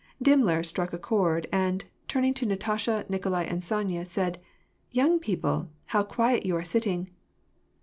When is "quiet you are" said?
6.01-6.63